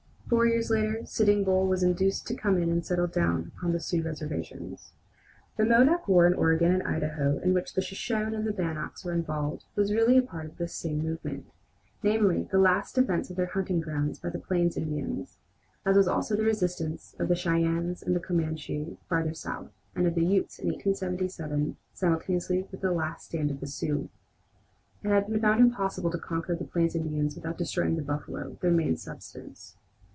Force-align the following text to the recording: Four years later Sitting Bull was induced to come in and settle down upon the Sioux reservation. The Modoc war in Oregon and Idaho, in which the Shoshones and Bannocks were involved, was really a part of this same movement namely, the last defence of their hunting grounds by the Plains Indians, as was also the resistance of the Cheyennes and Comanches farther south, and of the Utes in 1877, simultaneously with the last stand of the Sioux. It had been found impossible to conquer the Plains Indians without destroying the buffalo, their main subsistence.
Four 0.31 0.45
years 0.45 0.69
later 0.69 1.05
Sitting 1.05 1.43
Bull 1.43 1.67
was 1.67 1.83
induced 1.83 2.25
to 2.27 2.35
come 2.35 2.57
in 2.57 2.69
and 2.69 2.85
settle 2.85 3.07
down 3.07 3.51
upon 3.57 3.73
the 3.73 3.81
Sioux 3.81 4.01
reservation. 4.01 4.77
The 5.57 5.65
Modoc 5.65 6.07
war 6.07 6.25
in 6.25 6.33
Oregon 6.35 6.71
and 6.71 6.83
Idaho, 6.83 7.39
in 7.39 7.53
which 7.53 7.73
the 7.73 7.81
Shoshones 7.81 8.33
and 8.33 8.47
Bannocks 8.55 9.03
were 9.03 9.11
involved, 9.11 9.65
was 9.75 9.91
really 9.91 10.17
a 10.17 10.21
part 10.21 10.45
of 10.45 10.55
this 10.57 10.73
same 10.73 10.99
movement 11.03 11.47
namely, 12.01 12.47
the 12.49 12.59
last 12.59 12.95
defence 12.95 13.29
of 13.29 13.35
their 13.35 13.47
hunting 13.47 13.81
grounds 13.81 14.19
by 14.19 14.29
the 14.29 14.39
Plains 14.39 14.77
Indians, 14.77 15.35
as 15.85 15.97
was 15.97 16.07
also 16.07 16.37
the 16.37 16.45
resistance 16.45 17.13
of 17.19 17.27
the 17.27 17.35
Cheyennes 17.35 18.01
and 18.01 18.15
Comanches 18.23 18.95
farther 19.09 19.33
south, 19.33 19.73
and 19.97 20.07
of 20.07 20.15
the 20.15 20.23
Utes 20.25 20.59
in 20.59 20.67
1877, 20.67 21.75
simultaneously 21.93 22.65
with 22.71 22.79
the 22.79 22.93
last 22.93 23.25
stand 23.25 23.51
of 23.51 23.59
the 23.59 23.67
Sioux. 23.67 24.07
It 25.03 25.09
had 25.09 25.27
been 25.27 25.41
found 25.41 25.59
impossible 25.59 26.09
to 26.09 26.17
conquer 26.17 26.55
the 26.55 26.63
Plains 26.63 26.95
Indians 26.95 27.35
without 27.35 27.57
destroying 27.57 27.97
the 27.97 28.01
buffalo, 28.01 28.57
their 28.61 28.71
main 28.71 28.95
subsistence. 28.95 29.75